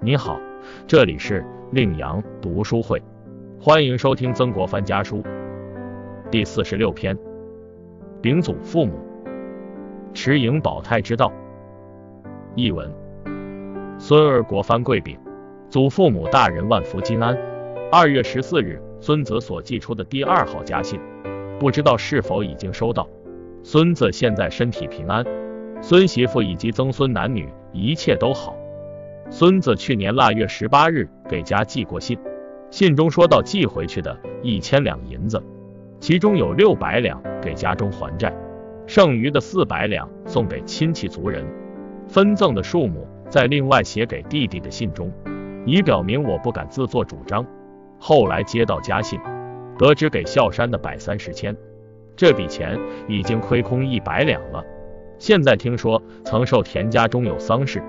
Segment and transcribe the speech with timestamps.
[0.00, 0.40] 你好，
[0.86, 3.02] 这里是令阳读书会，
[3.60, 5.24] 欢迎收听曾国藩家书
[6.30, 7.18] 第四十六篇，
[8.22, 8.92] 丙祖父母，
[10.14, 11.32] 持盈保泰之道。
[12.54, 12.88] 译文：
[13.98, 15.18] 孙儿国藩贵禀，
[15.68, 17.36] 祖父母大人万福金安。
[17.90, 21.00] 二月十四日，孙子所寄出的第二号家信，
[21.58, 23.08] 不知道是否已经收到。
[23.64, 25.24] 孙子现在身体平安，
[25.82, 28.54] 孙媳妇以及曾孙男女一切都好。
[29.30, 32.18] 孙子去年腊月十八日给家寄过信，
[32.70, 35.42] 信中说到寄回去的一千两银子，
[36.00, 38.34] 其中有六百两给家中还债，
[38.86, 41.44] 剩余的四百两送给亲戚族人，
[42.06, 45.12] 分赠的数目在另外写给弟弟的信中，
[45.66, 47.44] 以表明我不敢自作主张。
[47.98, 49.20] 后来接到家信，
[49.78, 51.54] 得知给孝山的百三十千，
[52.16, 54.64] 这笔钱已经亏空一百两了。
[55.18, 57.82] 现在听说曾受田家中有丧事。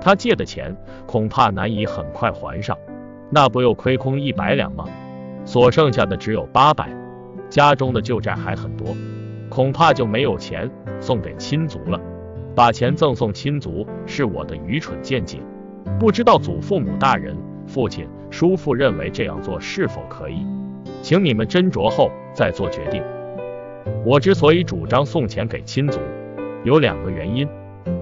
[0.00, 0.74] 他借的钱
[1.06, 2.76] 恐怕难以很快还上，
[3.30, 4.86] 那不又亏空一百两吗？
[5.44, 6.88] 所剩下的只有八百，
[7.48, 8.88] 家中的旧债还很多，
[9.48, 10.70] 恐怕就没有钱
[11.00, 12.00] 送给亲族了。
[12.54, 15.38] 把钱赠送亲族是我的愚蠢见解，
[15.98, 20.44] 不知道祖父母大人、父亲、叔父认为这样做是否可以，
[21.00, 23.02] 请你们斟酌后再做决定。
[24.04, 26.00] 我之所以主张送钱给亲族，
[26.64, 27.48] 有两个原因，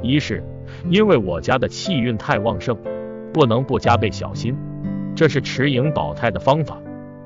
[0.02, 0.42] 一是。
[0.90, 2.76] 因为我家的气运太旺盛，
[3.32, 4.56] 不能不加倍小心。
[5.14, 6.78] 这是持盈保泰的方法，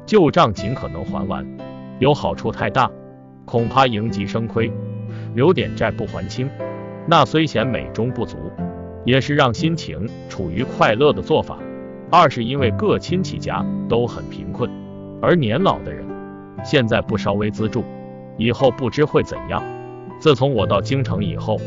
[0.07, 1.47] 旧账尽可能还完。
[1.99, 2.91] 有好处太大，
[3.45, 4.73] 恐怕盈极生亏，
[5.35, 6.49] 留点债不还清，
[7.07, 8.37] 那虽显美中不足，
[9.05, 11.59] 也是让心情处于快乐的做法。
[12.11, 14.71] 二是因为各亲戚家都很贫困，
[15.21, 16.05] 而年老的人
[16.65, 17.85] 现在不稍微资助，
[18.39, 19.63] 以后不知会怎样。
[20.19, 21.59] 自从我到京城以后。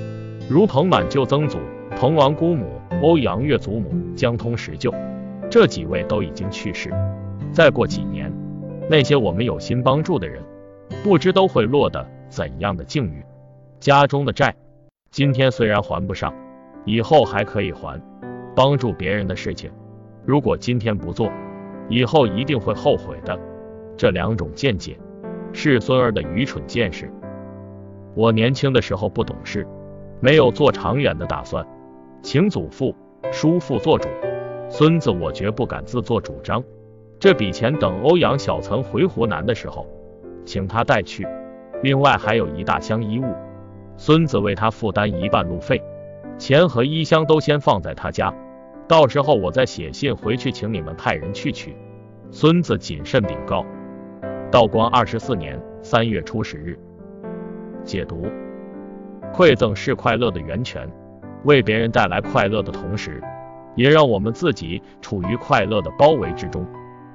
[0.47, 1.57] 如彭满舅曾祖、
[1.97, 2.67] 彭王姑母、
[3.01, 4.93] 欧阳岳祖母、江通石舅，
[5.49, 6.93] 这几位都已经去世。
[7.51, 8.31] 再过几年，
[8.87, 10.43] 那些我们有心帮助的人，
[11.03, 13.23] 不知都会落得怎样的境遇。
[13.79, 14.55] 家中的债，
[15.09, 16.31] 今天虽然还不上，
[16.85, 17.99] 以后还可以还。
[18.55, 19.71] 帮助别人的事情，
[20.23, 21.29] 如果今天不做，
[21.89, 23.37] 以后一定会后悔的。
[23.97, 24.95] 这两种见解，
[25.53, 27.11] 是孙儿的愚蠢见识。
[28.13, 29.67] 我年轻的时候不懂事。
[30.25, 31.63] 没有做长远的打算，
[32.23, 32.95] 请祖父、
[33.31, 34.09] 叔父做主，
[34.71, 36.63] 孙子我绝不敢自作主张。
[37.19, 39.85] 这笔钱等欧阳小岑回湖南的时候，
[40.43, 41.27] 请他带去。
[41.83, 43.35] 另外还有一大箱衣物，
[43.97, 45.79] 孙子为他负担一半路费，
[46.39, 48.33] 钱和衣箱都先放在他家，
[48.87, 51.77] 到时候我再写信回去，请你们派人去取。
[52.31, 53.63] 孙子谨慎禀告。
[54.49, 56.79] 道光二十四年三月初十日，
[57.83, 58.25] 解读。
[59.33, 60.89] 馈赠是快乐的源泉，
[61.43, 63.21] 为别人带来快乐的同时，
[63.75, 66.65] 也让我们自己处于快乐的包围之中。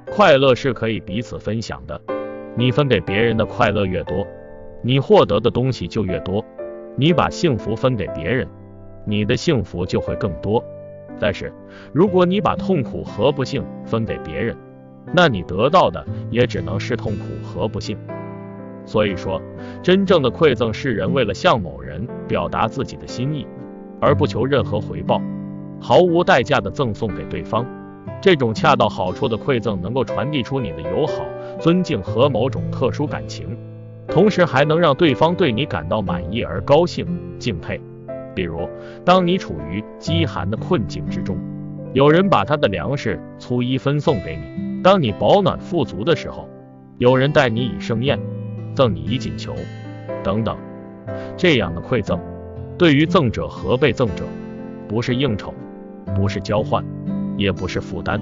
[0.06, 2.00] 快乐是可以彼此分享的，
[2.56, 4.26] 你分给别人的快乐越多，
[4.82, 6.44] 你获得的东西就越多。
[6.96, 8.46] 你把幸福分给别人，
[9.06, 10.62] 你的幸福就会更多。
[11.18, 11.52] 但是，
[11.92, 14.56] 如果你把痛苦和不幸分给别人，
[15.14, 17.96] 那你得到的也只能是痛苦和不幸。
[18.84, 19.40] 所以说，
[19.82, 23.46] 真正的馈赠是人为了向某人表达自己的心意，
[24.00, 25.20] 而不求任何回报，
[25.80, 27.64] 毫无代价的赠送给对方。
[28.20, 31.24] 这种恰到好处的馈赠，能够传递出你的友好、
[31.58, 33.56] 尊敬和某种特殊感情，
[34.08, 37.06] 同时还能让对方对你感到满意而高兴、
[37.38, 37.80] 敬佩。
[38.34, 38.68] 比如，
[39.04, 41.38] 当你处于饥寒的困境之中，
[41.92, 46.48] 有人把他的粮食、粗衣分送给你；当你保暖富足的时候，
[46.98, 48.18] 有人待你以盛宴。
[48.74, 49.54] 赠你一锦球，
[50.22, 50.56] 等等，
[51.36, 52.18] 这样的馈赠，
[52.78, 54.24] 对于赠者和被赠者，
[54.88, 55.52] 不是应酬，
[56.14, 56.84] 不是交换，
[57.36, 58.20] 也不是负担，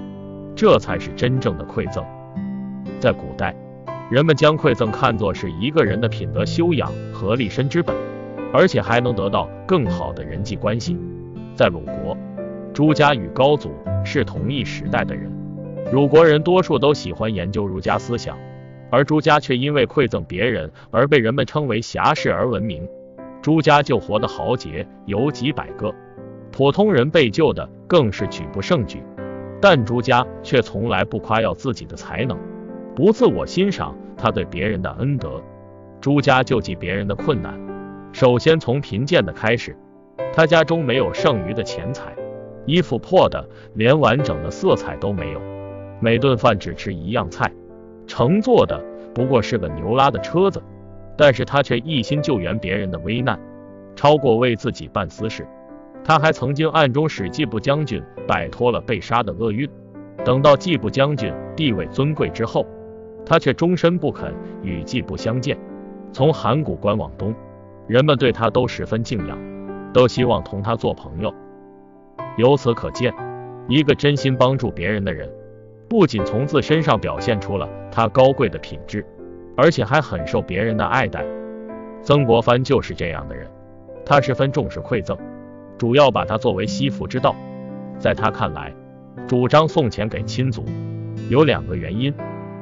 [0.55, 2.03] 这才是真正的馈赠。
[2.99, 3.55] 在古代，
[4.09, 7.95] 人们将馈赠看作是一个人的品德修养和立身之本，
[8.51, 10.97] 而且还能得到更好的人际关系。
[11.55, 12.17] 在鲁国，
[12.73, 13.71] 朱家与高祖
[14.03, 15.31] 是同一时代的人，
[15.93, 18.37] 鲁国人多数都喜欢研究儒家思想。
[18.91, 22.87] 而朱家却因为馈赠别人而被人们称为侠士而闻名。
[23.41, 25.93] 朱家救活的豪杰有几百个，
[26.51, 29.01] 普通人被救的更是举不胜举。
[29.61, 32.37] 但朱家却从来不夸耀自己的才能，
[32.95, 35.41] 不自我欣赏他对别人的恩德。
[36.01, 37.59] 朱家救济别人的困难，
[38.13, 39.75] 首先从贫贱的开始。
[40.33, 42.15] 他家中没有剩余的钱财，
[42.65, 45.41] 衣服破的连完整的色彩都没有，
[45.99, 47.51] 每顿饭只吃一样菜。
[48.09, 48.83] 乘坐的
[49.13, 50.61] 不过是个牛拉的车子，
[51.15, 53.39] 但是他却一心救援别人的危难，
[53.95, 55.47] 超过为自己办私事。
[56.03, 59.69] 他还曾经暗中使季布将军摆脱了被杀的厄运。
[60.25, 62.65] 等到季布将军地位尊贵之后，
[63.25, 64.33] 他却终身不肯
[64.63, 65.55] 与季布相见。
[66.11, 67.33] 从函谷关往东，
[67.87, 69.37] 人们对他都十分敬仰，
[69.93, 71.31] 都希望同他做朋友。
[72.37, 73.13] 由此可见，
[73.67, 75.29] 一个真心帮助别人的人，
[75.89, 79.03] 不仅从自身上表现出了他高贵的品质，
[79.57, 81.25] 而且还很受别人的爱戴。
[82.03, 83.49] 曾国藩就是这样的人，
[84.05, 85.17] 他十分重视馈赠，
[85.79, 87.35] 主要把它作为惜福之道。
[87.97, 88.71] 在他看来，
[89.27, 90.63] 主张送钱给亲族
[91.27, 92.13] 有两个原因，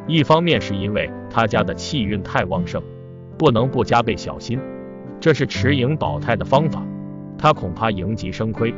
[0.07, 2.81] 一方面是因为他家的气运太旺盛，
[3.37, 4.57] 不能不加倍小心，
[5.19, 6.81] 这是持盈保泰的方法，
[7.37, 8.73] 他恐怕盈极生亏，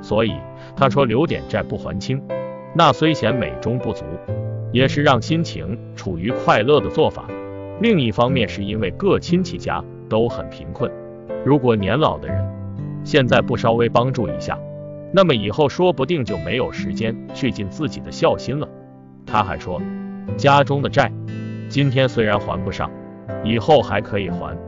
[0.00, 0.32] 所以
[0.74, 2.20] 他说留点债不还清，
[2.74, 4.04] 那虽显美中不足，
[4.72, 7.24] 也是让心情处于快乐的做法。
[7.80, 9.84] 另一方面是因为各亲戚家。
[10.10, 10.90] 都很贫困，
[11.44, 12.44] 如果年老的人
[13.04, 14.58] 现在不稍微帮助一下，
[15.12, 18.68] 那么以后说不定就没有时间去尽自己的孝心了。
[19.24, 19.80] 他还说，
[20.36, 21.12] 家中的债
[21.68, 22.90] 今天虽然还不上，
[23.44, 24.58] 以后还可以还。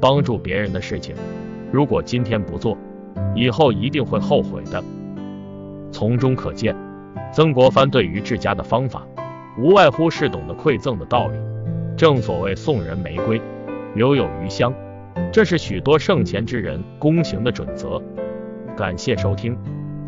[0.00, 1.14] 帮助别人的事情，
[1.70, 2.76] 如果今天不做，
[3.36, 4.82] 以后一定会后悔的。
[5.92, 6.74] 从中可见，
[7.32, 9.06] 曾国藩对于治家的方法，
[9.58, 11.36] 无外乎是懂得馈赠的道理。
[11.96, 13.40] 正所谓送人玫瑰，
[13.94, 14.72] 留有余香。
[15.32, 18.00] 这是许多圣贤之人躬行的准则。
[18.76, 19.58] 感谢收听，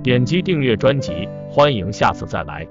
[0.02, 2.66] 点击订阅专辑，欢迎下次再来。